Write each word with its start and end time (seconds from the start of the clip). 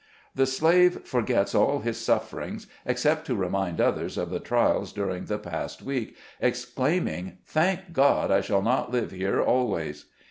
The 0.33 0.47
slave 0.47 1.01
forgets 1.05 1.53
all 1.53 1.81
his 1.81 1.99
sufferings, 1.99 2.65
except 2.87 3.27
to 3.27 3.35
remind 3.35 3.79
others 3.79 4.17
of 4.17 4.31
the 4.31 4.39
trials 4.39 4.91
during 4.91 5.25
the 5.25 5.37
past 5.37 5.83
week, 5.83 6.17
exclaiming: 6.39 7.37
"Thank 7.45 7.93
God, 7.93 8.31
I 8.31 8.41
shall 8.41 8.63
not 8.63 8.89
live 8.91 9.11
here 9.11 9.39
always 9.39 10.05